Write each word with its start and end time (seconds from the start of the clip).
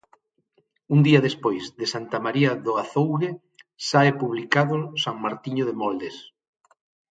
Un 0.93 0.99
día 1.07 1.25
despois 1.27 1.63
de 1.79 1.85
Santa 1.93 2.17
María 2.25 2.51
do 2.65 2.73
Azougue 2.83 3.31
sae 3.89 4.11
publicado 4.21 4.77
San 5.03 5.15
Martiño 5.25 5.63
de 5.69 5.77
Moldes. 5.81 6.15